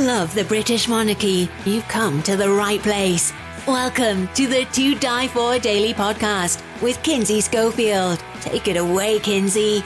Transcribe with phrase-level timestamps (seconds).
[0.00, 1.46] Love the British monarchy?
[1.66, 3.34] You've come to the right place.
[3.66, 8.18] Welcome to the To Di For Daily Podcast with Kinsey Schofield.
[8.40, 9.84] Take it away, Kinsey.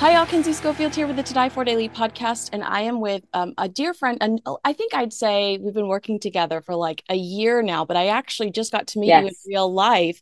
[0.00, 0.24] Hi, all.
[0.24, 3.52] Kinsey Schofield here with the To Di For Daily podcast, and I am with um,
[3.58, 4.16] a dear friend.
[4.22, 7.98] And I think I'd say we've been working together for like a year now, but
[7.98, 9.24] I actually just got to meet yes.
[9.24, 10.18] you in real life.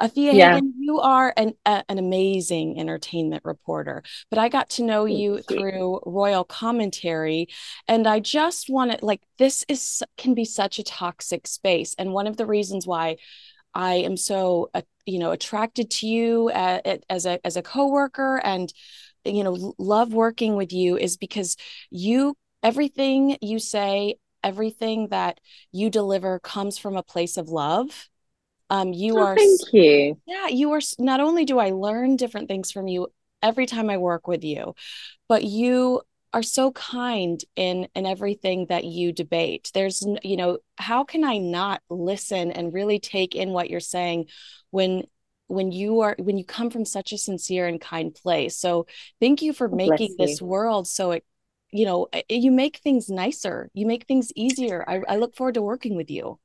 [0.00, 0.54] Afua yeah.
[0.54, 5.38] Hagan, you are an a, an amazing entertainment reporter, but I got to know you
[5.42, 7.46] through Royal Commentary,
[7.86, 12.12] and I just want to like this is can be such a toxic space, and
[12.12, 13.18] one of the reasons why
[13.72, 18.40] I am so uh, you know attracted to you uh, as a as a coworker
[18.42, 18.72] and
[19.24, 21.56] you know love working with you is because
[21.90, 25.38] you everything you say everything that
[25.70, 28.08] you deliver comes from a place of love.
[28.70, 30.18] Um you oh, are thank you.
[30.26, 33.08] yeah you are not only do i learn different things from you
[33.42, 34.74] every time i work with you
[35.28, 36.02] but you
[36.32, 39.70] are so kind in in everything that you debate.
[39.74, 44.26] There's you know how can i not listen and really take in what you're saying
[44.70, 45.04] when
[45.52, 48.56] when you are when you come from such a sincere and kind place.
[48.56, 48.86] So
[49.20, 51.24] thank you for making this world so it
[51.70, 53.70] you know you make things nicer.
[53.74, 54.84] You make things easier.
[54.88, 56.38] I, I look forward to working with you.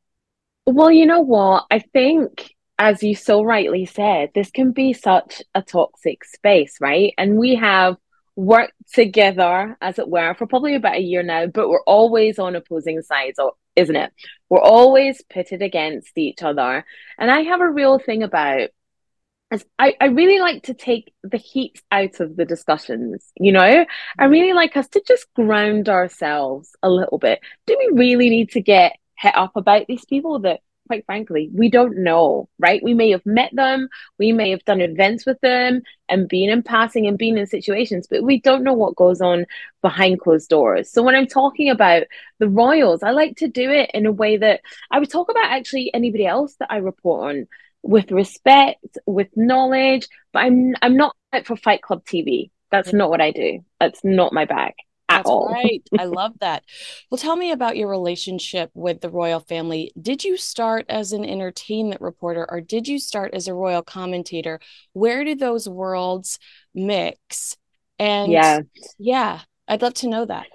[0.66, 1.66] Well you know what?
[1.72, 7.14] I think as you so rightly said this can be such a toxic space right?
[7.18, 7.96] And we have
[8.36, 12.56] worked together as it were for probably about a year now but we're always on
[12.56, 13.40] opposing sides
[13.76, 14.12] isn't it?
[14.50, 16.84] We're always pitted against each other.
[17.20, 18.70] And i have a real thing about
[19.80, 23.86] I, I really like to take the heat out of the discussions, you know?
[24.20, 24.30] I mm.
[24.30, 27.40] really like us to just ground ourselves a little bit.
[27.66, 31.70] Do we really need to get hit up about these people that, quite frankly, we
[31.70, 32.84] don't know, right?
[32.84, 33.88] We may have met them,
[34.20, 38.08] we may have done events with them and been in passing and been in situations,
[38.10, 39.46] but we don't know what goes on
[39.82, 40.92] behind closed doors.
[40.92, 42.04] So when I'm talking about
[42.40, 44.60] the royals, I like to do it in a way that
[44.92, 47.48] I would talk about actually anybody else that I report on
[47.84, 50.08] with respect, with knowledge.
[50.34, 51.16] But I'm I'm not
[51.46, 52.52] for Fight Club TV.
[52.72, 53.64] That's not what I do.
[53.80, 54.74] That's not my bag
[55.10, 55.50] at That's all.
[55.50, 55.82] right.
[55.98, 56.64] I love that.
[57.10, 59.92] Well, tell me about your relationship with the royal family.
[60.00, 64.60] Did you start as an entertainment reporter or did you start as a royal commentator?
[64.94, 66.40] Where do those worlds
[66.74, 67.56] mix?
[68.00, 68.60] And yeah,
[69.00, 70.48] yeah, I'd love to know that.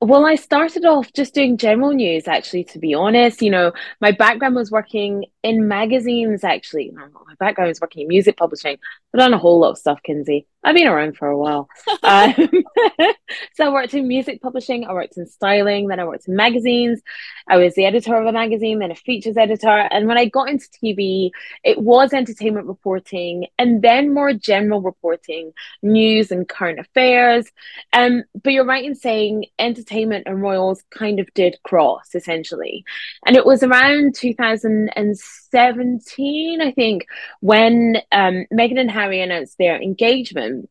[0.00, 3.40] Well, I started off just doing general news, actually, to be honest.
[3.40, 6.90] You know, my background was working in magazines, actually.
[6.92, 7.08] my
[7.38, 8.78] background is working in music publishing.
[9.12, 10.46] I've done a whole lot of stuff, Kinsey.
[10.64, 11.68] I've been around for a while.
[12.04, 12.34] um,
[13.54, 17.02] so I worked in music publishing, I worked in styling, then I worked in magazines.
[17.48, 19.68] I was the editor of a magazine, then a features editor.
[19.68, 21.30] And when I got into TV,
[21.64, 25.52] it was entertainment reporting and then more general reporting,
[25.82, 27.50] news and current affairs.
[27.92, 32.84] Um, but you're right in saying entertainment and royals kind of did cross essentially.
[33.26, 34.14] And it was around
[35.52, 37.06] 2017, I think,
[37.40, 40.68] when um, Meghan and Harry announced their engagement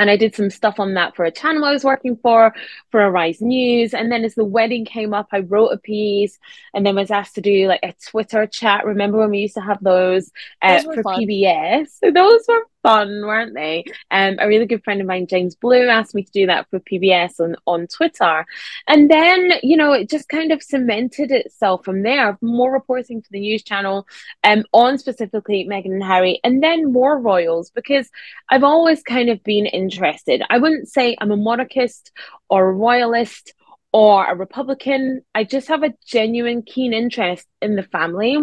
[0.00, 2.54] and I did some stuff on that for a channel I was working for,
[2.90, 3.92] for Arise News.
[3.92, 6.38] And then as the wedding came up, I wrote a piece
[6.72, 8.86] and then was asked to do like a Twitter chat.
[8.86, 10.30] Remember when we used to have those,
[10.62, 11.20] uh, those for fun.
[11.20, 11.88] PBS?
[12.02, 13.84] So those were fun, weren't they?
[14.10, 16.80] Um, a really good friend of mine, James Blue, asked me to do that for
[16.80, 18.46] PBS on, on Twitter.
[18.86, 22.38] And then, you know, it just kind of cemented itself from there.
[22.40, 24.06] More reporting for the news channel
[24.44, 28.08] um, on specifically Meghan and Harry, and then more royals, because
[28.50, 30.42] I've always kind of been interested.
[30.50, 32.12] I wouldn't say I'm a monarchist
[32.48, 33.54] or a royalist
[33.92, 35.22] or a Republican.
[35.34, 38.38] I just have a genuine keen interest in the family,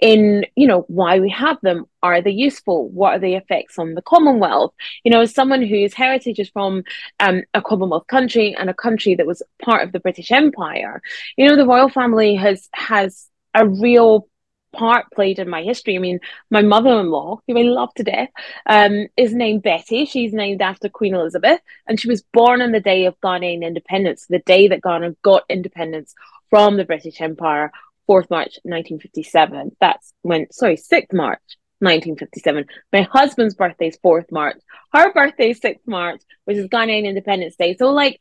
[0.00, 1.86] in you know why we have them.
[2.02, 2.88] Are they useful?
[2.88, 4.72] What are the effects on the Commonwealth?
[5.04, 6.84] You know, as someone whose heritage is from
[7.20, 11.02] um, a Commonwealth country and a country that was part of the British Empire,
[11.36, 14.28] you know, the royal family has has a real
[14.72, 15.96] part played in my history.
[15.96, 16.20] I mean,
[16.50, 18.28] my mother-in-law, who I love to death,
[18.66, 20.04] um, is named Betty.
[20.04, 24.26] She's named after Queen Elizabeth, and she was born on the day of Ghanaian independence,
[24.28, 26.14] the day that Ghana got independence
[26.50, 27.72] from the British Empire,
[28.08, 29.76] 4th March 1957.
[29.80, 31.42] That's when, sorry, 6th March
[31.80, 32.66] 1957.
[32.92, 34.56] My husband's birthday is 4th March.
[34.92, 37.76] Her birthday is 6th March, which is Ghanaian Independence Day.
[37.76, 38.20] So, like,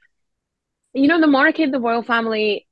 [0.93, 2.67] you know, the monarchy the royal family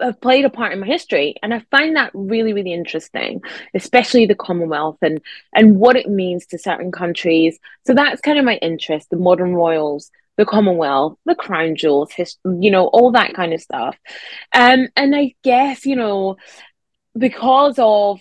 [0.00, 3.40] have played a part in my history and i find that really really interesting
[3.74, 5.20] especially the commonwealth and
[5.54, 9.54] and what it means to certain countries so that's kind of my interest the modern
[9.54, 12.12] royals the commonwealth the crown jewels
[12.60, 13.96] you know all that kind of stuff
[14.54, 16.36] um and i guess you know
[17.16, 18.20] because of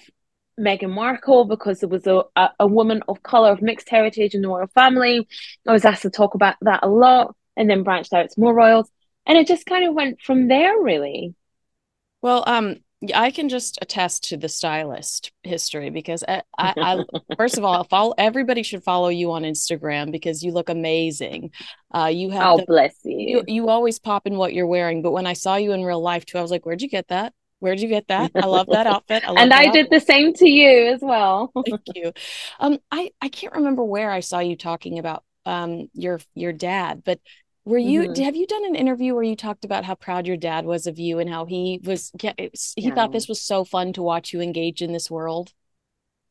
[0.59, 4.41] Meghan Markle, because there was a, a, a woman of colour of mixed heritage in
[4.41, 5.27] the royal family.
[5.68, 8.53] I was asked to talk about that a lot and then branched out to more
[8.53, 8.89] royals.
[9.25, 11.35] and it just kind of went from there really
[12.22, 12.78] well um
[13.14, 17.84] I can just attest to the stylist history because I, I, I first of all,
[17.84, 21.52] follow everybody should follow you on Instagram because you look amazing.
[21.94, 23.38] Uh, you have oh the, bless you.
[23.38, 23.44] you.
[23.48, 26.25] You always pop in what you're wearing, but when I saw you in real life
[26.25, 27.34] too, I was like, "Where'd you get that?
[27.60, 28.31] Where'd you get that?
[28.36, 29.74] I love that outfit." I and I outfit.
[29.74, 31.52] did the same to you as well.
[31.66, 32.14] Thank you.
[32.60, 37.04] Um, I I can't remember where I saw you talking about um your your dad,
[37.06, 37.19] but
[37.68, 38.24] were you mm-hmm.
[38.24, 40.98] have you done an interview where you talked about how proud your dad was of
[40.98, 42.31] you and how he was he
[42.78, 42.96] yeah.
[42.96, 45.54] thought this was so fun to watch you engage in this world?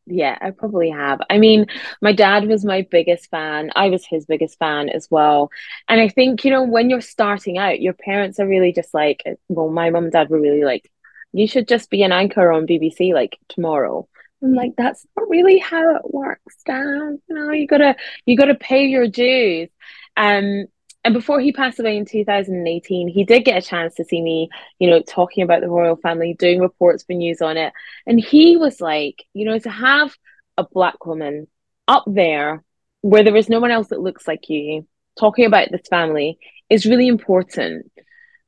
[0.06, 1.20] Yeah, I probably have.
[1.28, 1.66] I mean,
[2.00, 3.70] my dad was my biggest fan.
[3.74, 5.50] I was his biggest fan as well.
[5.88, 9.24] And I think, you know, when you're starting out, your parents are really just like,
[9.48, 10.88] well, my mom and dad were really like,
[11.32, 14.08] you should just be an anchor on BBC like tomorrow.
[14.44, 16.84] I'm like, that's not really how it works, Dad.
[16.84, 17.96] You know, you gotta
[18.26, 19.70] you gotta pay your dues.
[20.16, 20.66] Um,
[21.06, 24.48] and before he passed away in 2018, he did get a chance to see me,
[24.80, 27.72] you know, talking about the royal family, doing reports for news on it.
[28.08, 30.12] And he was like, you know, to have
[30.56, 31.46] a black woman
[31.86, 32.64] up there
[33.02, 34.84] where there is no one else that looks like you
[35.16, 37.88] talking about this family is really important.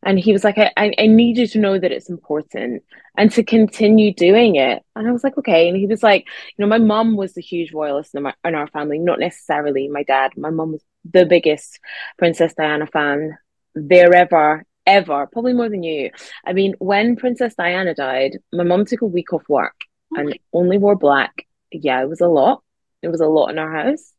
[0.02, 2.82] And he was like, I, I need you to know that it's important
[3.16, 4.82] and to continue doing it.
[4.96, 5.68] And I was like, okay.
[5.68, 6.26] And he was like,
[6.56, 9.86] you know, my mom was a huge royalist in, my, in our family, not necessarily
[9.86, 10.32] my dad.
[10.36, 11.80] My mom was the biggest
[12.18, 13.38] Princess Diana fan
[13.74, 16.10] there ever, ever, probably more than you.
[16.46, 20.78] I mean, when Princess Diana died, my mom took a week off work and only
[20.78, 21.46] wore black.
[21.70, 22.62] Yeah, it was a lot.
[23.02, 24.12] It was a lot in our house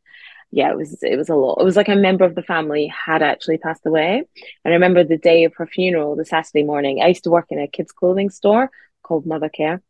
[0.51, 1.59] yeah, it was it was a lot.
[1.59, 4.23] It was like a member of the family had actually passed away.
[4.65, 7.01] And I remember the day of her funeral, the Saturday morning.
[7.01, 8.71] I used to work in a kids' clothing store
[9.03, 9.81] called Mothercare.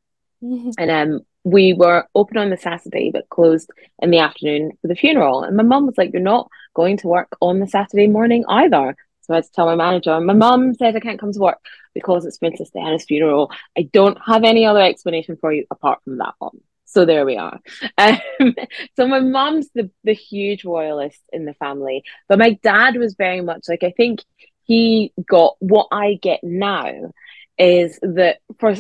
[0.44, 0.72] Mm-hmm.
[0.78, 3.70] And um we were open on the Saturday but closed
[4.02, 5.44] in the afternoon for the funeral.
[5.44, 8.96] And my mum was like, You're not going to work on the Saturday morning either.
[9.22, 11.60] So I had to tell my manager, my mum said I can't come to work
[11.94, 13.52] because it's Princess Diana's funeral.
[13.78, 16.60] I don't have any other explanation for you apart from that one.
[16.86, 17.60] So there we are.
[17.98, 18.56] Um,
[18.96, 23.42] so my mom's the, the huge royalist in the family, but my dad was very
[23.42, 24.24] much like, I think
[24.64, 27.12] he got what I get now
[27.58, 28.74] is that for,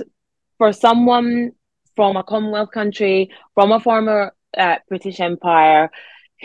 [0.57, 1.51] for someone
[1.95, 5.91] from a Commonwealth country, from a former uh, British Empire,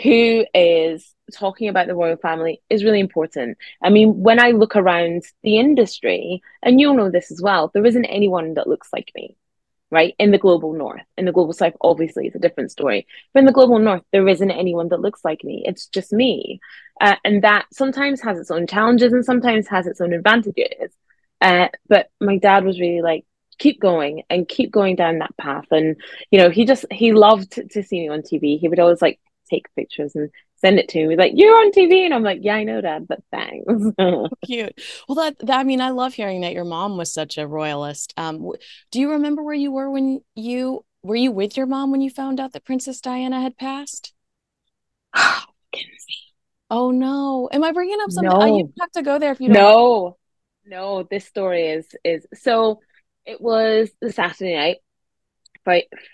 [0.03, 3.57] who is talking about the royal family is really important.
[3.83, 7.85] I mean, when I look around the industry, and you'll know this as well, there
[7.85, 9.37] isn't anyone that looks like me
[9.91, 10.15] right?
[10.19, 13.07] In the global north, in the global south, obviously it's a different story.
[13.33, 15.63] But in the global north, there isn't anyone that looks like me.
[15.65, 16.59] It's just me.
[16.99, 20.91] Uh, and that sometimes has its own challenges and sometimes has its own advantages.
[21.39, 23.25] Uh, but my dad was really like,
[23.57, 25.65] keep going and keep going down that path.
[25.71, 25.95] And,
[26.29, 28.59] you know, he just, he loved to see me on TV.
[28.59, 29.19] He would always like
[29.49, 32.55] take pictures and send it to me like you're on tv and i'm like yeah
[32.55, 33.65] i know dad but thanks.
[34.45, 34.79] Cute.
[35.07, 38.13] Well that, that, i mean i love hearing that your mom was such a royalist.
[38.17, 38.51] Um
[38.91, 42.09] do you remember where you were when you were you with your mom when you
[42.09, 44.13] found out that princess diana had passed?
[46.71, 47.47] Oh no.
[47.51, 48.41] Am i bringing up something no.
[48.41, 50.17] oh, you have to go there if you don't no.
[50.65, 52.79] no this story is is so
[53.23, 54.77] it was the saturday night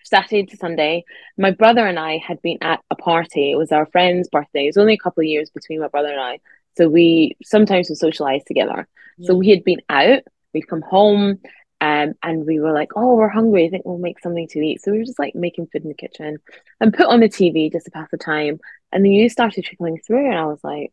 [0.03, 1.03] Saturday to Sunday,
[1.37, 3.51] my brother and I had been at a party.
[3.51, 4.63] It was our friend's birthday.
[4.63, 6.39] It was only a couple of years between my brother and I.
[6.77, 8.87] So we sometimes we socialize together.
[9.23, 10.23] So we had been out,
[10.53, 11.39] we'd come home,
[11.79, 13.65] um, and we were like, oh, we're hungry.
[13.65, 14.81] I think we'll make something to eat.
[14.81, 16.37] So we were just like making food in the kitchen
[16.79, 18.59] and put on the TV just to pass the time.
[18.91, 20.91] And the news started trickling through, and I was like,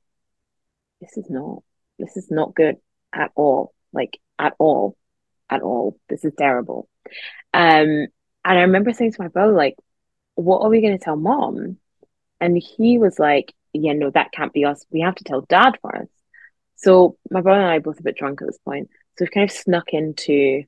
[1.01, 1.63] this is not,
[1.99, 2.77] this is not good
[3.13, 3.75] at all.
[3.93, 4.97] Like, at all,
[5.51, 5.99] at all.
[6.09, 6.89] This is terrible.
[7.53, 8.07] Um,
[8.49, 9.77] and I remember saying to my brother, like,
[10.35, 11.77] what are we going to tell mom?
[12.41, 14.87] And he was like, yeah, no, that can't be us.
[14.91, 16.11] We have to tell dad first.
[16.77, 18.89] So my brother and I both a bit drunk at this point.
[19.17, 20.63] So we've kind of snuck into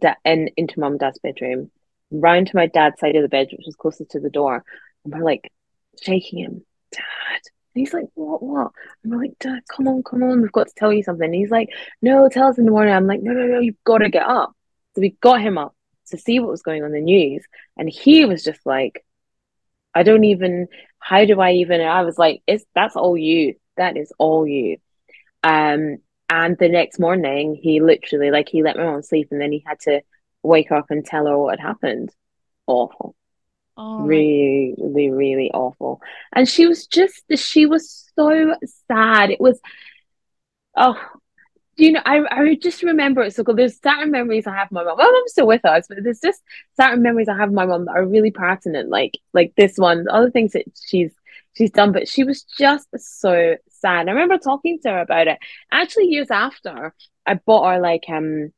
[0.00, 1.70] that in into mom and dad's bedroom,
[2.10, 4.64] round to my dad's side of the bed, which was closest to the door.
[5.04, 5.52] And we're like
[6.00, 7.02] shaking him, Dad.
[7.74, 8.70] And he's like, What, what?
[9.04, 11.26] And we're like, Dad, come on, come on, we've got to tell you something.
[11.26, 11.68] And he's like,
[12.00, 12.94] No, tell us in the morning.
[12.94, 14.54] I'm like, No, no, no, you've got to get up.
[14.94, 15.74] So we got him up
[16.08, 17.44] to see what was going on in the news.
[17.76, 19.04] And he was just like,
[19.94, 23.54] I don't even, how do I even, I was like, it's, that's all you.
[23.76, 24.78] That is all you.
[25.42, 25.98] Um,
[26.28, 29.62] and the next morning, he literally, like, he let my mom sleep and then he
[29.66, 30.02] had to
[30.42, 32.10] wake up and tell her what had happened.
[32.66, 33.14] Awful.
[33.76, 34.00] Oh.
[34.00, 36.00] Really, really, really awful.
[36.34, 38.56] And she was just, she was so
[38.88, 39.30] sad.
[39.30, 39.60] It was,
[40.76, 40.98] oh,
[41.76, 43.56] you know, I, I just remember it so good.
[43.56, 44.96] There's certain memories I have my mom.
[44.96, 46.42] My mom's still with us, but there's just
[46.80, 50.06] certain memories I have of my mom that are really pertinent, like like this one.
[50.10, 51.12] Other things that she's
[51.52, 54.08] she's done, but she was just so sad.
[54.08, 55.38] I remember talking to her about it.
[55.70, 56.94] Actually, years after,
[57.26, 58.52] I bought her like um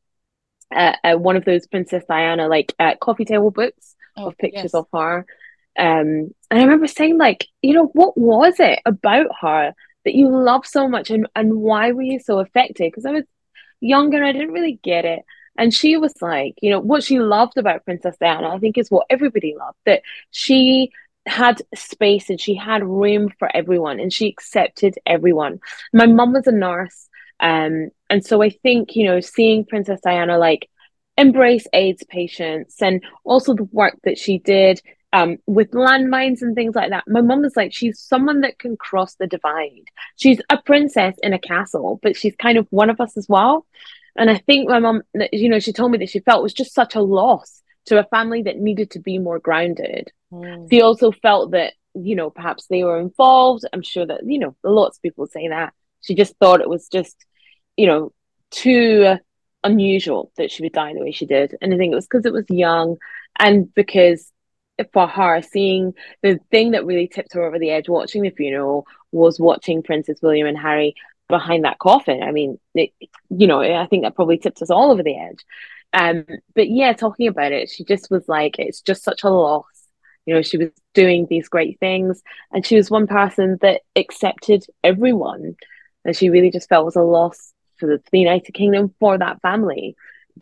[0.74, 4.70] uh, uh, one of those Princess Diana like uh, coffee table books oh, of pictures
[4.72, 4.74] yes.
[4.74, 5.26] of her.
[5.78, 9.74] Um, and I remember saying like, you know, what was it about her
[10.08, 12.90] that you love so much, and and why were you so affected?
[12.90, 13.24] Because I was
[13.80, 15.20] younger, I didn't really get it.
[15.58, 18.90] And she was like, you know, what she loved about Princess Diana, I think, is
[18.90, 20.92] what everybody loved that she
[21.26, 25.60] had space and she had room for everyone and she accepted everyone.
[25.92, 27.10] My mum was a nurse.
[27.38, 30.70] Um, and so I think, you know, seeing Princess Diana like
[31.18, 34.80] embrace AIDS patients and also the work that she did
[35.12, 37.04] um, with landmines and things like that.
[37.06, 39.84] My mum was like, she's someone that can cross the divide.
[40.16, 43.66] She's a princess in a castle, but she's kind of one of us as well.
[44.16, 46.52] And I think my mum, you know, she told me that she felt it was
[46.52, 50.10] just such a loss to a family that needed to be more grounded.
[50.32, 50.68] Mm.
[50.70, 53.64] She also felt that, you know, perhaps they were involved.
[53.72, 55.72] I'm sure that, you know, lots of people say that.
[56.02, 57.16] She just thought it was just,
[57.76, 58.12] you know,
[58.50, 59.16] too
[59.64, 61.56] unusual that she would die the way she did.
[61.60, 62.96] And I think it was because it was young
[63.38, 64.30] and because
[64.92, 68.86] for her, seeing the thing that really tipped her over the edge watching the funeral
[69.12, 70.94] was watching Princess William and Harry
[71.28, 72.22] behind that coffin.
[72.22, 72.90] I mean, it,
[73.30, 75.44] you know, I think that probably tipped us all over the edge.
[75.92, 79.64] Um, but yeah, talking about it, she just was like, it's just such a loss.
[80.26, 84.66] You know, she was doing these great things, and she was one person that accepted
[84.84, 85.56] everyone,
[86.04, 89.16] and she really just felt was a loss for the, for the United Kingdom for
[89.16, 89.96] that family.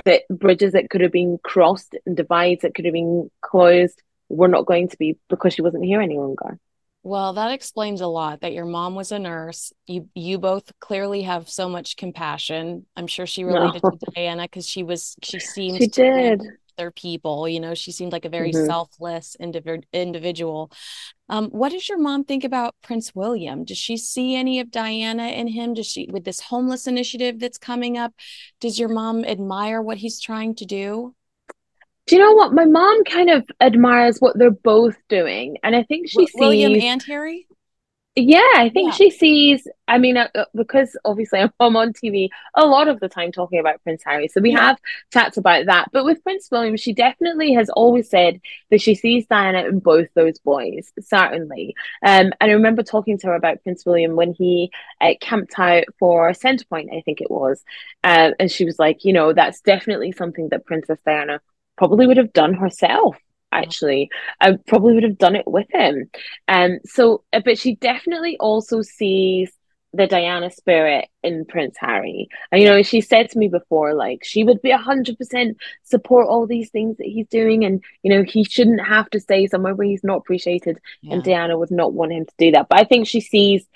[0.04, 4.48] That bridges that could have been crossed and divides that could have been closed were
[4.48, 6.58] not going to be because she wasn't here any longer.
[7.02, 9.72] Well, that explains a lot that your mom was a nurse.
[9.86, 12.84] You you both clearly have so much compassion.
[12.96, 13.90] I'm sure she related no.
[13.90, 16.42] to Diana because she was she seemed she did
[16.76, 17.48] their people.
[17.48, 18.66] You know, she seemed like a very mm-hmm.
[18.66, 20.72] selfless indiv- individual.
[21.28, 23.64] Um, what does your mom think about Prince William?
[23.64, 25.74] Does she see any of Diana in him?
[25.74, 28.14] Does she with this homeless initiative that's coming up?
[28.60, 31.14] Does your mom admire what he's trying to do?
[32.06, 32.52] Do you know what?
[32.52, 36.80] My mom kind of admires what they're both doing, and I think she w- William
[36.80, 37.46] and Harry.
[38.18, 38.96] Yeah, I think yeah.
[38.96, 39.68] she sees.
[39.88, 43.58] I mean, uh, uh because obviously I'm on TV a lot of the time talking
[43.58, 44.60] about Prince Harry, so we yeah.
[44.60, 44.78] have
[45.12, 45.88] chats about that.
[45.92, 50.06] But with Prince William, she definitely has always said that she sees Diana in both
[50.14, 51.74] those boys, certainly.
[52.02, 54.70] Um, and I remember talking to her about Prince William when he
[55.00, 57.64] uh, camped out for Centrepoint, I think it was,
[58.04, 61.40] uh, and she was like, you know, that's definitely something that Princess Diana
[61.76, 63.16] probably would have done herself
[63.52, 64.10] actually.
[64.40, 66.10] I probably would have done it with him.
[66.48, 69.52] Um so uh, but she definitely also sees
[69.92, 72.28] the diana spirit in prince harry.
[72.52, 76.46] And you know she said to me before like she would be 100% support all
[76.46, 77.64] these things that he's doing.
[77.64, 81.14] And you know he shouldn't have to stay somewhere where he's not appreciated yeah.
[81.14, 82.68] and diana would not want him to do that.
[82.68, 83.66] But i think she sees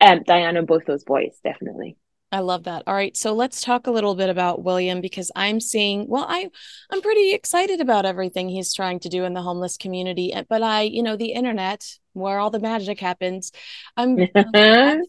[0.00, 1.96] um diana and both those boys definitely
[2.36, 2.82] I love that.
[2.86, 6.50] All right, so let's talk a little bit about William because I'm seeing well I
[6.90, 10.62] I'm pretty excited about everything he's trying to do in the homeless community, eh, but
[10.62, 13.52] I, you know, the internet where all the magic happens,
[13.96, 14.18] I'm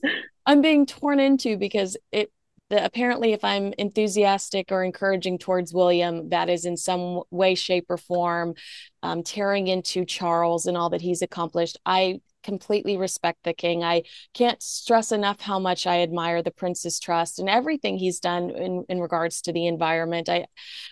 [0.46, 2.32] I'm being torn into because it
[2.70, 7.86] the, apparently if i'm enthusiastic or encouraging towards william that is in some way shape
[7.88, 8.56] or form
[9.04, 13.84] um, tearing into charles and all that he's accomplished i completely respect the king.
[13.84, 18.52] I can't stress enough how much I admire the Prince's Trust and everything he's done
[18.52, 20.30] in, in regards to the environment.
[20.30, 20.46] I,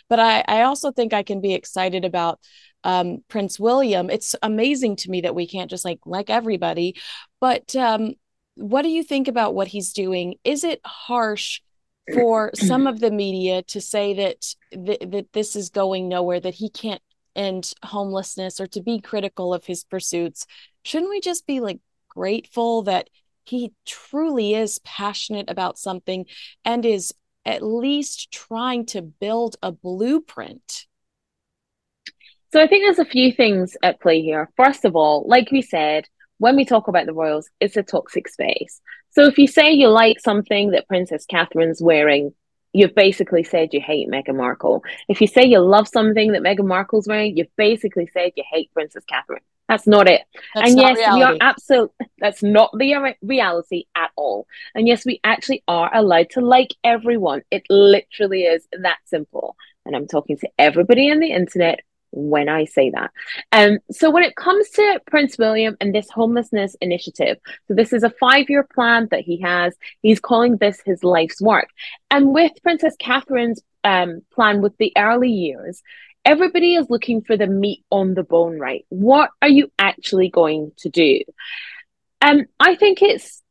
[0.09, 2.41] but I, I also think I can be excited about
[2.83, 4.09] um, Prince William.
[4.09, 6.95] It's amazing to me that we can't just like like everybody.
[7.39, 8.15] But um,
[8.55, 10.35] what do you think about what he's doing?
[10.43, 11.61] Is it harsh?
[12.13, 16.53] for some of the media to say that th- that this is going nowhere that
[16.53, 17.01] he can't
[17.35, 20.45] end homelessness or to be critical of his pursuits
[20.85, 23.09] shouldn't we just be like grateful that
[23.43, 26.25] he truly is passionate about something
[26.63, 27.13] and is
[27.45, 30.85] at least trying to build a blueprint?
[32.53, 34.49] So I think there's a few things at play here.
[34.55, 36.05] First of all, like we said,
[36.37, 38.79] when we talk about the royals, it's a toxic space.
[39.11, 42.33] So if you say you like something that Princess Catherine's wearing,
[42.73, 44.83] you've basically said you hate Meghan Markle.
[45.09, 48.71] If you say you love something that Meghan Markle's wearing, you've basically said you hate
[48.73, 49.41] Princess Catherine.
[49.67, 50.21] That's not it.
[50.53, 51.17] That's and yes, reality.
[51.17, 54.47] we are absolutely, that's not the reality at all.
[54.75, 57.41] And yes, we actually are allowed to like everyone.
[57.49, 59.55] It literally is that simple.
[59.85, 61.79] And I'm talking to everybody on the internet
[62.11, 63.11] when I say that.
[63.51, 68.03] Um, so when it comes to Prince William and this homelessness initiative, so this is
[68.03, 69.75] a five-year plan that he has.
[70.01, 71.67] He's calling this his life's work.
[72.09, 75.81] And with Princess Catherine's um, plan with the early years,
[76.25, 78.85] everybody is looking for the meat on the bone, right?
[78.89, 81.21] What are you actually going to do?
[82.21, 83.41] Um, I think it's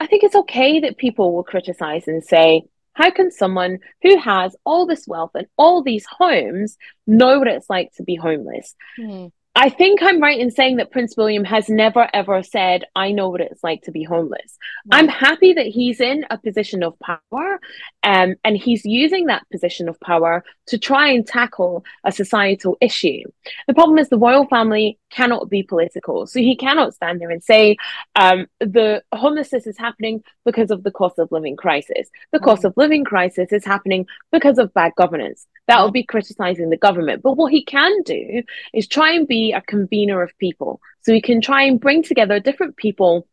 [0.00, 4.56] I think it's okay that people will criticize and say, how can someone who has
[4.64, 8.74] all this wealth and all these homes know what it's like to be homeless?
[8.98, 9.32] Mm.
[9.58, 13.30] I think I'm right in saying that Prince William has never ever said, I know
[13.30, 14.58] what it's like to be homeless.
[14.92, 14.98] Right.
[15.02, 17.58] I'm happy that he's in a position of power
[18.02, 23.22] um, and he's using that position of power to try and tackle a societal issue.
[23.66, 26.26] The problem is the royal family cannot be political.
[26.26, 27.78] So he cannot stand there and say,
[28.14, 32.10] um, the homelessness is happening because of the cost of living crisis.
[32.30, 32.66] The cost mm.
[32.66, 35.46] of living crisis is happening because of bad governance.
[35.68, 35.94] That would mm.
[35.94, 37.22] be criticizing the government.
[37.22, 38.42] But what he can do
[38.72, 40.80] is try and be a convener of people.
[41.02, 43.26] So he can try and bring together different people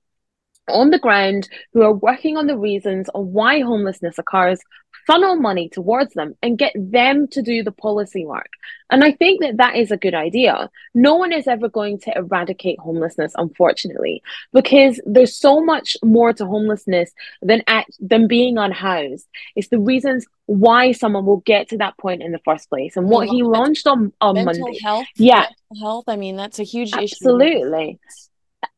[0.67, 4.59] on the ground who are working on the reasons of why homelessness occurs,
[5.05, 8.49] funnel money towards them and get them to do the policy work.
[8.89, 10.69] And I think that that is a good idea.
[10.93, 16.45] No one is ever going to eradicate homelessness, unfortunately, because there's so much more to
[16.45, 19.27] homelessness than at, than being unhoused.
[19.55, 23.09] It's the reasons why someone will get to that point in the first place and
[23.09, 24.79] what he launched on on mental Monday.
[24.83, 26.03] Health, yeah, mental health.
[26.07, 27.05] I mean, that's a huge Absolutely.
[27.47, 27.59] issue.
[27.63, 27.99] Absolutely.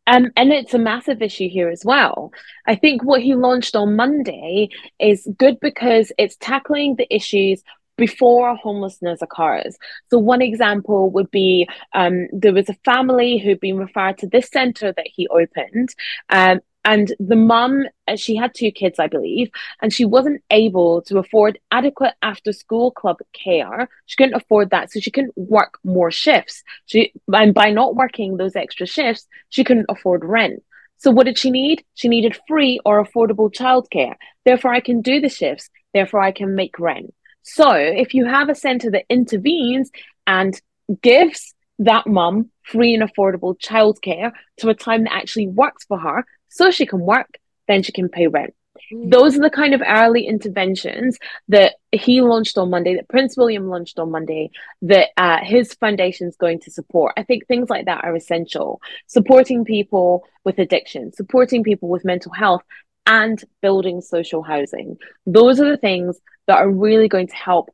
[0.08, 2.32] Um, and it's a massive issue here as well.
[2.68, 7.63] I think what he launched on Monday is good because it's tackling the issues
[7.98, 9.77] before homelessness occurs.
[10.10, 14.50] So, one example would be um, there was a family who'd been referred to this
[14.50, 15.89] center that he opened,
[16.30, 19.50] um, and the mum, uh, she had two kids, I believe,
[19.82, 23.89] and she wasn't able to afford adequate after school club care.
[24.06, 26.63] She couldn't afford that, so she couldn't work more shifts.
[26.86, 30.63] She and by not working those extra shifts, she couldn't afford rent.
[30.98, 31.84] So what did she need?
[31.96, 34.15] She needed free or affordable childcare.
[34.46, 35.70] Therefore, I can do the shifts.
[35.94, 37.13] Therefore, I can make rent.
[37.42, 39.92] So if you have a center that intervenes
[40.27, 40.60] and
[41.01, 46.25] gives that mum free and affordable childcare to a time that actually works for her,
[46.50, 47.38] so she can work,
[47.68, 48.54] then she can pay rent.
[48.94, 49.12] Mm.
[49.12, 53.68] Those are the kind of early interventions that he launched on Monday, that Prince William
[53.70, 54.51] launched on Monday,
[54.84, 57.14] that uh, his foundation is going to support.
[57.18, 58.81] I think things like that are essential.
[59.08, 62.64] Supporting people with addiction, supporting people with mental health,
[63.08, 64.98] and building social housing.
[65.25, 67.70] Those are the things that are really going to help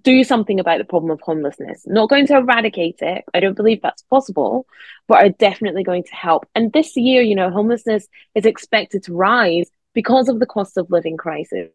[0.00, 1.82] do something about the problem of homelessness.
[1.86, 3.24] Not going to eradicate it.
[3.34, 4.66] I don't believe that's possible,
[5.08, 6.46] but are definitely going to help.
[6.54, 10.90] And this year, you know, homelessness is expected to rise because of the cost of
[10.90, 11.68] living crisis,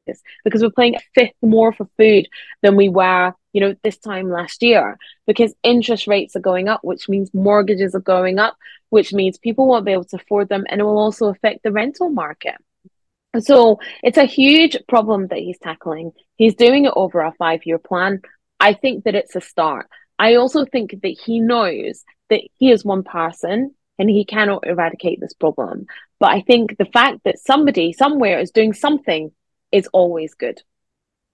[0.43, 2.27] because we're paying a fifth more for food
[2.63, 6.79] than we were, you know, this time last year, because interest rates are going up,
[6.83, 8.57] which means mortgages are going up,
[8.89, 11.71] which means people won't be able to afford them, and it will also affect the
[11.71, 12.55] rental market.
[13.39, 16.11] So it's a huge problem that he's tackling.
[16.35, 18.21] He's doing it over a five year plan.
[18.59, 19.87] I think that it's a start.
[20.17, 25.19] I also think that he knows that he is one person and he cannot eradicate
[25.19, 25.85] this problem.
[26.19, 29.31] But I think the fact that somebody somewhere is doing something
[29.71, 30.61] is always good.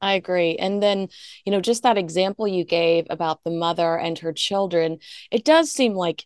[0.02, 0.58] I agree.
[0.58, 1.08] And then,
[1.46, 5.00] you know, just that example you gave about the mother and her children,
[5.32, 6.26] it does seem like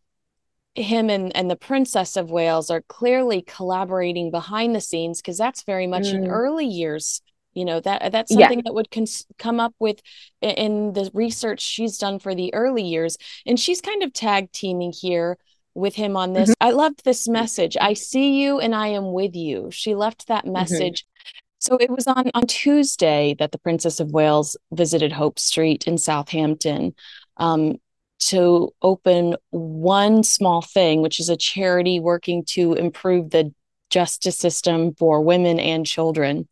[0.78, 5.64] him and, and the Princess of Wales are clearly collaborating behind the scenes because that's
[5.64, 6.14] very much mm.
[6.14, 7.22] in early years.
[7.54, 8.64] You know that that's something yeah.
[8.66, 10.00] that would cons- come up with
[10.42, 14.94] in the research she's done for the early years, and she's kind of tag teaming
[14.94, 15.40] here
[15.74, 16.50] with him on this.
[16.52, 16.68] Mm-hmm.
[16.68, 17.76] I loved this message.
[17.82, 19.70] I see you and I am with you.
[19.72, 20.54] She left that mm-hmm.
[20.54, 21.02] message.
[21.02, 21.34] Mm-hmm.
[21.60, 25.98] So it was on on Tuesday that the Princess of Wales visited Hope Street in
[25.98, 26.94] Southampton.
[27.38, 27.78] Um,
[28.20, 33.54] to open one small thing, which is a charity working to improve the
[33.90, 36.48] justice system for women and children.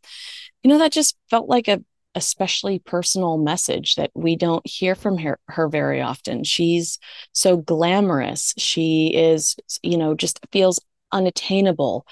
[0.64, 1.84] You know, that just felt like a
[2.16, 6.46] especially personal message that we don't hear from her, her very often.
[6.46, 6.98] She's
[7.34, 8.54] so glamorous.
[8.58, 10.80] She is, you know, just feels
[11.12, 12.08] unattainable.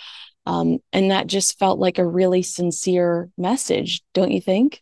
[0.45, 4.81] Um, and that just felt like a really sincere message, don't you think?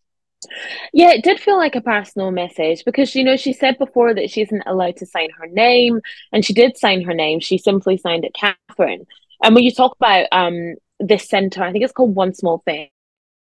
[0.93, 4.30] Yeah, it did feel like a personal message because, you know, she said before that
[4.30, 6.01] she isn't allowed to sign her name,
[6.32, 7.39] and she did sign her name.
[7.39, 9.06] She simply signed it Catherine.
[9.43, 12.89] And when you talk about um this center, I think it's called One Small Thing.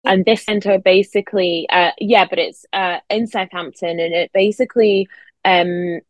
[0.05, 5.09] And this center basically, uh, yeah, but it's uh, in Southampton, and it basically
[5.45, 6.01] um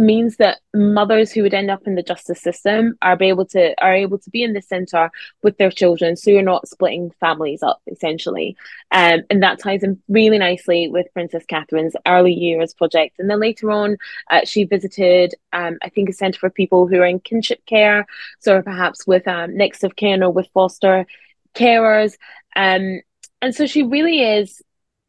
[0.00, 3.94] means that mothers who would end up in the justice system are able to are
[3.94, 5.10] able to be in the center
[5.42, 8.56] with their children so you're not splitting families up essentially.
[8.90, 13.18] Um, and that ties in really nicely with princess catherine's early years project.
[13.18, 13.96] And then later on
[14.30, 18.06] uh, she visited um, i think a center for people who are in kinship care
[18.40, 21.06] so perhaps with um, next of kin or with foster
[21.54, 22.16] carers.
[22.56, 23.00] Um,
[23.40, 24.62] and so she really is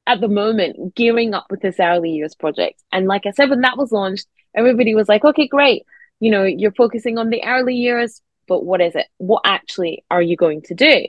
[0.07, 2.81] at the moment gearing up with this early years project.
[2.91, 5.85] And like i said when that was launched everybody was like, okay, great.
[6.19, 8.21] You know, you're focusing on the early years.
[8.47, 9.07] but what is it?
[9.17, 11.03] What actually are you going to do?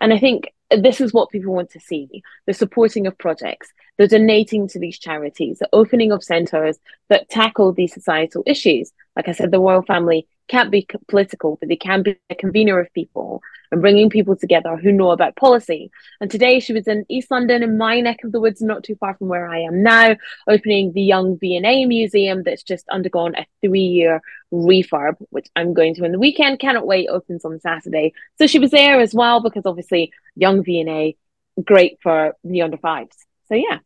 [0.00, 4.08] And I think this is what people want to see the supporting of projects, the
[4.08, 8.92] donating to these charities, the opening of centres that tackle these societal issues.
[9.14, 12.78] Like I said, the royal family can't be political, but they can be a convener
[12.78, 15.90] of people and bringing people together who know about policy.
[16.20, 18.94] And today she was in East London, in my neck of the woods, not too
[18.96, 20.16] far from where I am now,
[20.48, 24.20] opening the Young V&A Museum that's just undergone a three-year
[24.52, 26.60] refurb, which I'm going to in the weekend.
[26.60, 27.08] Cannot wait.
[27.08, 28.12] Opens on Saturday.
[28.38, 31.16] So she was there as well because obviously Young V&A,
[31.62, 33.16] great for the under fives.
[33.48, 33.78] So yeah.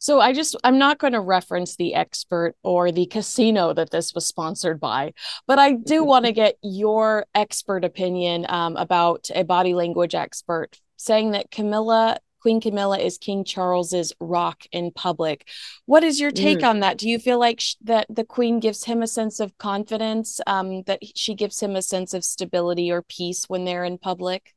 [0.00, 4.14] So I just I'm not going to reference the expert or the casino that this
[4.14, 5.12] was sponsored by,
[5.46, 10.80] but I do want to get your expert opinion um, about a body language expert
[10.96, 15.46] saying that Camilla Queen Camilla is King Charles's rock in public.
[15.84, 16.68] What is your take mm.
[16.68, 16.96] on that?
[16.96, 20.82] Do you feel like sh- that the Queen gives him a sense of confidence, um,
[20.84, 24.54] that she gives him a sense of stability or peace when they're in public?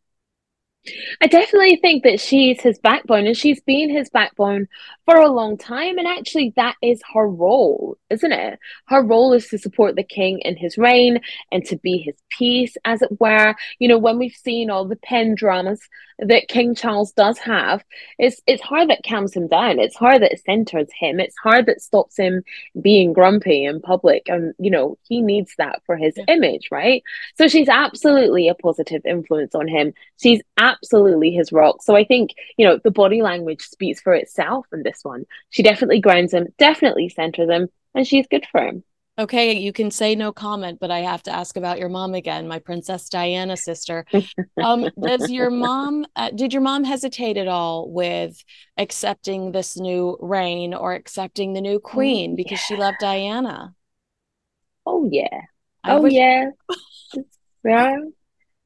[1.21, 4.67] I definitely think that she's his backbone and she's been his backbone
[5.05, 5.97] for a long time.
[5.97, 8.59] And actually, that is her role, isn't it?
[8.87, 12.75] Her role is to support the king in his reign and to be his peace,
[12.83, 13.55] as it were.
[13.79, 15.79] You know, when we've seen all the pen dramas
[16.19, 17.83] that King Charles does have,
[18.19, 19.79] it's it's her that calms him down.
[19.79, 21.19] It's her that centers him.
[21.19, 22.43] It's her that stops him
[22.81, 24.23] being grumpy in public.
[24.27, 26.25] And you know, he needs that for his yeah.
[26.27, 27.03] image, right?
[27.37, 29.93] So she's absolutely a positive influence on him.
[30.21, 31.81] She's absolutely his rock.
[31.81, 35.25] So I think, you know, the body language speaks for itself in this one.
[35.49, 38.83] She definitely grounds him, definitely centers him, and she's good for him.
[39.19, 42.47] Okay, you can say no comment, but I have to ask about your mom again,
[42.47, 44.05] my Princess Diana sister.
[44.61, 48.43] Um, does your mom, uh, did your mom hesitate at all with
[48.75, 53.75] accepting this new reign or accepting the new oh, queen because she loved Diana?
[54.87, 55.41] Oh, yeah.
[55.83, 56.49] I oh, yeah.
[57.63, 57.97] yeah.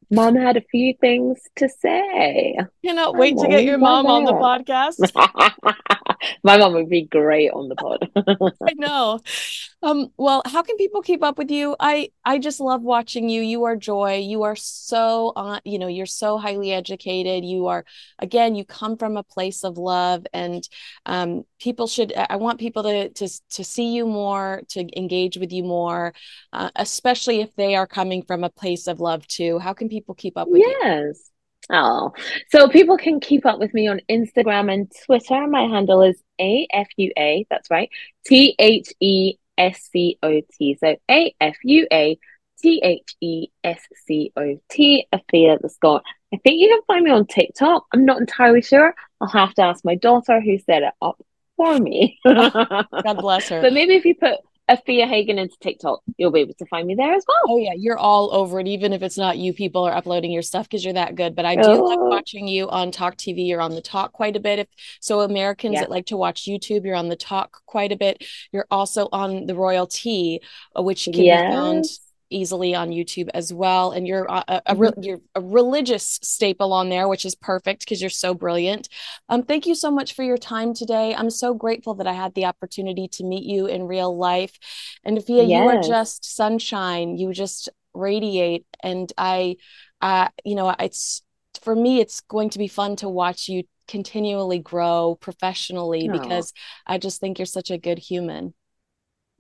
[0.09, 2.57] Mom had a few things to say.
[2.83, 4.97] Cannot wait to get your mom on the podcast.
[6.43, 8.09] My mom would be great on the pod.
[8.15, 9.19] I know.
[9.87, 11.73] Um, well, how can people keep up with you?
[11.79, 13.41] I I just love watching you.
[13.41, 14.17] You are joy.
[14.17, 17.45] You are so on, you know, you're so highly educated.
[17.45, 17.85] You are
[18.19, 20.67] again, you come from a place of love and
[21.05, 25.53] um people should I want people to to to see you more, to engage with
[25.53, 26.13] you more,
[26.51, 29.57] uh, especially if they are coming from a place of love too.
[29.57, 30.69] How can people keep up with yes.
[30.69, 30.89] you?
[30.89, 31.31] Yes.
[31.69, 32.11] Oh,
[32.49, 35.47] so people can keep up with me on Instagram and Twitter.
[35.47, 37.45] My handle is AFUA.
[37.49, 37.89] That's right.
[38.25, 40.77] T H E S C O T.
[40.79, 42.17] So A F U A
[42.59, 45.07] T H E S C O T.
[45.13, 46.03] Afua the Scot.
[46.33, 47.85] I think you can find me on TikTok.
[47.93, 48.93] I'm not entirely sure.
[49.21, 51.21] I'll have to ask my daughter who set it up
[51.55, 52.19] for me.
[52.25, 52.87] God
[53.19, 53.61] bless her.
[53.63, 56.95] But maybe if you put Afua Hagan into TikTok, you'll be able to find me
[56.95, 57.55] there as well.
[57.55, 59.53] Oh yeah, you're all over it, even if it's not you.
[59.53, 61.35] People are uploading your stuff because you're that good.
[61.35, 61.83] But I do oh.
[61.83, 63.47] love watching you on Talk TV.
[63.47, 64.59] You're on the Talk quite a bit.
[64.59, 64.67] If
[64.99, 65.81] so, Americans yeah.
[65.81, 68.25] that like to watch YouTube, you're on the Talk quite a bit.
[68.51, 70.41] You're also on the Royal Tea,
[70.77, 71.41] uh, which can yes.
[71.41, 71.85] be found
[72.29, 73.91] easily on YouTube as well.
[73.91, 75.03] And you're a, a, a mm-hmm.
[75.03, 78.89] you're a religious staple on there, which is perfect because you're so brilliant.
[79.29, 81.13] Um, thank you so much for your time today.
[81.15, 84.57] I'm so grateful that I had the opportunity to meet you in real life.
[85.03, 85.49] And Afua, yes.
[85.49, 87.17] you are just sunshine.
[87.17, 88.65] You just radiate.
[88.81, 89.57] And I,
[90.01, 91.21] uh, you know, it's
[91.61, 96.53] for me, it's going to be fun to watch you continually grow professionally because
[96.85, 98.53] I just think you're such a good human.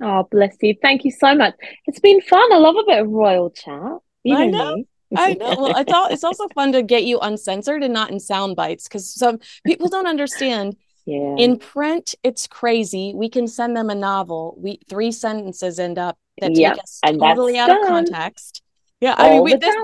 [0.01, 0.75] Oh, bless you.
[0.81, 1.55] Thank you so much.
[1.85, 2.53] It's been fun.
[2.53, 3.97] I love a bit of royal chat.
[4.23, 4.83] You I know.
[5.15, 5.55] I know.
[5.57, 8.87] Well, it's all, it's also fun to get you uncensored and not in sound bites
[8.87, 10.75] because some people don't understand.
[11.09, 11.35] Yeah.
[11.37, 13.13] In print, it's crazy.
[13.15, 14.57] We can send them a novel.
[14.57, 16.73] We three sentences end up that yep.
[16.73, 17.81] take us and totally out done.
[17.81, 18.61] of context.
[18.99, 19.75] Yeah, I mean, we, this,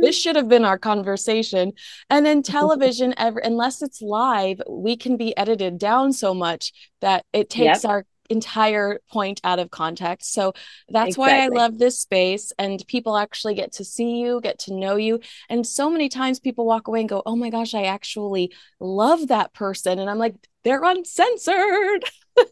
[0.00, 1.72] this should have been our conversation.
[2.08, 7.26] And in television, ever unless it's live, we can be edited down so much that
[7.34, 7.90] it takes yep.
[7.90, 10.32] our entire point out of context.
[10.32, 10.52] So
[10.88, 11.20] that's exactly.
[11.20, 12.52] why I love this space.
[12.58, 15.20] And people actually get to see you, get to know you.
[15.48, 19.28] And so many times people walk away and go, oh my gosh, I actually love
[19.28, 19.98] that person.
[19.98, 22.04] And I'm like, they're uncensored.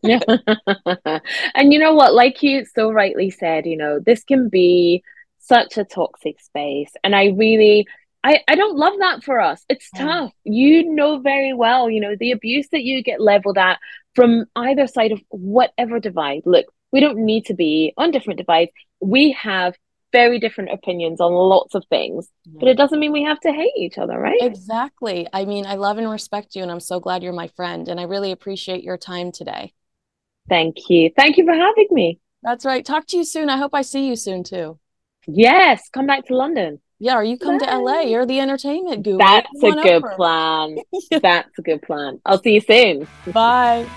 [0.03, 0.21] yeah.
[1.55, 2.15] and you know what?
[2.15, 5.03] Like you so rightly said, you know, this can be
[5.39, 6.93] such a toxic space.
[7.03, 7.87] And I really,
[8.23, 9.65] I, I don't love that for us.
[9.69, 10.33] It's tough.
[10.45, 13.79] You know very well, you know, the abuse that you get leveled at
[14.15, 16.43] from either side of whatever divide.
[16.45, 18.71] Look, we don't need to be on different divides.
[19.01, 19.75] We have
[20.13, 22.59] very different opinions on lots of things, yeah.
[22.61, 24.43] but it doesn't mean we have to hate each other, right?
[24.43, 25.29] Exactly.
[25.33, 28.01] I mean, I love and respect you, and I'm so glad you're my friend, and
[28.01, 29.73] I really appreciate your time today.
[30.49, 31.11] Thank you.
[31.17, 32.19] Thank you for having me.
[32.43, 32.85] That's right.
[32.85, 33.49] Talk to you soon.
[33.49, 34.79] I hope I see you soon too.
[35.27, 36.81] Yes, come back to London.
[37.03, 38.01] Yeah, or you come to LA.
[38.03, 39.17] You're the entertainment guru.
[39.17, 40.11] That's a good over.
[40.11, 40.77] plan.
[41.11, 42.21] That's a good plan.
[42.27, 43.09] I'll see you soon.
[43.33, 43.89] Bye.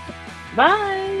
[0.56, 1.13] Bye.